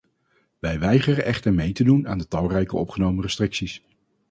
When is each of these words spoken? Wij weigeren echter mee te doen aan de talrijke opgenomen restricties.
Wij 0.59 0.79
weigeren 0.79 1.25
echter 1.25 1.53
mee 1.53 1.71
te 1.71 1.83
doen 1.83 2.07
aan 2.07 2.17
de 2.17 2.27
talrijke 2.27 2.77
opgenomen 2.77 3.23
restricties. 3.23 3.83